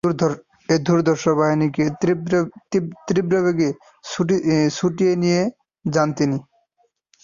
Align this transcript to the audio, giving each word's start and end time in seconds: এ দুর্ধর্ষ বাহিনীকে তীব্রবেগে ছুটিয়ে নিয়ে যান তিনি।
এ 0.69 0.75
দুর্ধর্ষ 0.85 1.23
বাহিনীকে 1.39 1.83
তীব্রবেগে 3.07 3.69
ছুটিয়ে 4.77 5.13
নিয়ে 5.23 5.41
যান 5.85 6.09
তিনি। 6.17 6.37